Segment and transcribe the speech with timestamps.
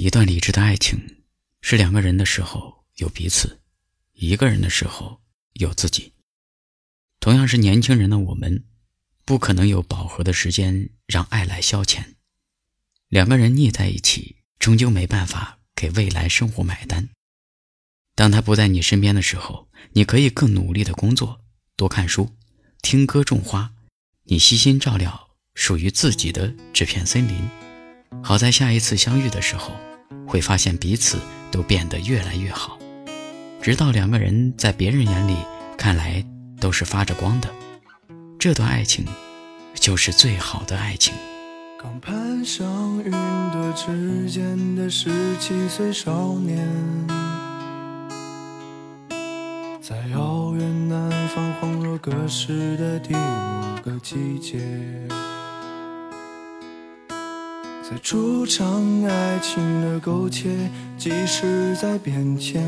[0.00, 1.24] 一段理智的爱情，
[1.60, 3.58] 是两个人的时候有彼此，
[4.12, 5.20] 一个人的时候
[5.54, 6.12] 有自己。
[7.18, 8.62] 同样是年轻人的我们，
[9.24, 12.14] 不可能有饱和的时间让爱来消遣。
[13.08, 17.08] 两个人腻在一起，终究没办法给未来生活买单。
[18.14, 21.40] 当他不在你身边的时候，你可以更努力的工作，
[21.74, 22.36] 多看书，
[22.82, 23.72] 听歌，种花，
[24.26, 27.48] 你悉心照料属于自己的这片森林。
[28.22, 29.87] 好在下一次相遇的时候。
[30.26, 31.18] 会发现彼此
[31.50, 32.78] 都变得越来越好，
[33.60, 35.36] 直到两个人在别人眼里
[35.76, 36.24] 看来
[36.60, 37.48] 都是发着光的，
[38.38, 39.06] 这段爱情
[39.74, 41.14] 就是最好的爱情。
[41.80, 42.66] 刚攀上
[43.04, 43.10] 云
[43.52, 46.66] 朵之间的十七岁少年，
[49.80, 54.58] 在遥远南方恍若隔世的第五个季节。
[57.90, 60.50] 在初尝爱情的苟且，
[60.98, 62.62] 即使在变迁，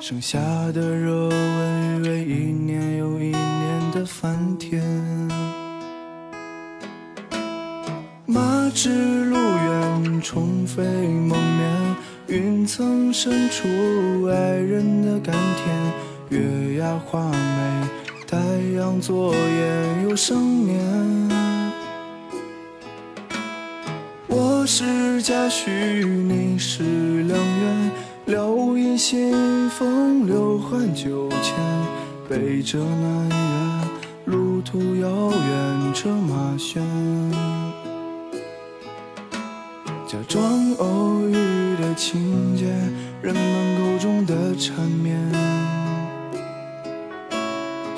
[0.00, 0.40] 剩下
[0.72, 4.82] 的热吻，余味一年又一年的翻天。
[8.26, 13.68] 马之路远，虫飞梦眠，云层深处，
[14.26, 15.92] 爱人的甘甜。
[16.30, 17.88] 月牙花眉，
[18.26, 18.36] 太
[18.76, 21.39] 阳作艳又生年。
[24.72, 25.68] 是嘉许，
[26.04, 27.90] 你是良缘，
[28.26, 31.56] 留影新风，流换酒钱。
[32.28, 33.84] 北辙南辕，
[34.26, 36.80] 路途遥远，车马喧。
[40.06, 40.40] 假装
[40.78, 42.66] 偶遇的情节，
[43.20, 45.18] 人们口中的缠绵。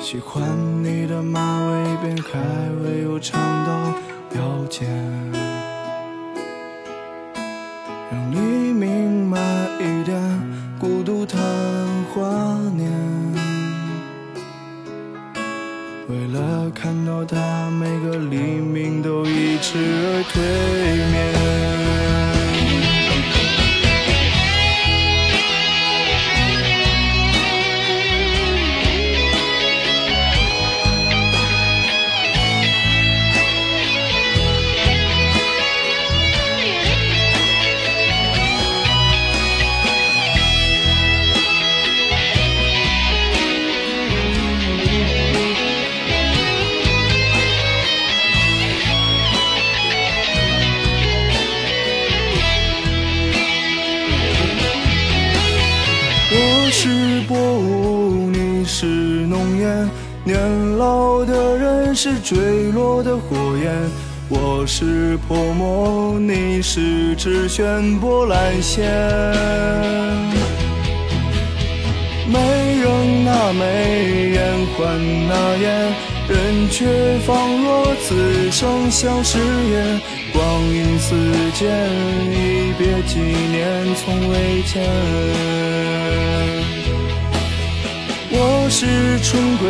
[0.01, 0.41] 喜欢
[0.83, 2.39] 你的马尾辫，还
[2.83, 5.42] 未有长到腰间。
[17.69, 21.32] 每个黎明都一直而退
[56.83, 59.89] 是薄雾，你是浓烟
[60.25, 62.35] 年老的人是坠
[62.73, 63.73] 落的火焰，
[64.27, 68.83] 我是泼墨，你是纸卷波澜现。
[72.27, 72.39] 美
[72.81, 74.43] 人那眉，眼
[74.75, 74.99] 欢
[75.29, 75.93] 那颜，
[76.29, 76.85] 人却
[77.25, 79.99] 仿若此生相识也。
[80.31, 81.15] 光阴似
[81.53, 81.69] 箭，
[82.31, 84.81] 一别几年，从未见。
[88.35, 89.69] 我是春归，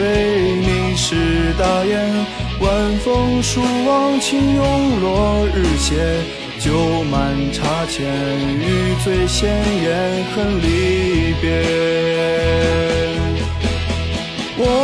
[0.62, 2.26] 你是大雁，
[2.62, 6.22] 晚风疏望，轻拥落日斜，
[6.60, 9.50] 酒满茶浅，余醉闲
[9.84, 11.50] 言恨离别。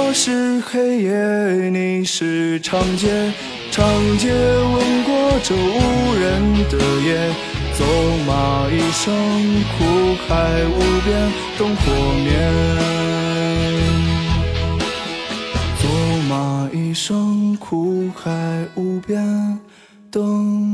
[0.10, 3.32] 我是黑夜，你是长街，
[3.70, 3.88] 长
[4.18, 7.30] 街吻过这无人的夜，
[7.78, 7.86] 走
[8.26, 9.14] 马一生，
[9.78, 9.86] 苦
[10.28, 10.34] 海
[10.66, 11.82] 无边，灯火
[12.26, 12.28] 灭。
[15.80, 15.84] 走
[16.28, 19.60] 马一生苦海无边，
[20.10, 20.69] 灯。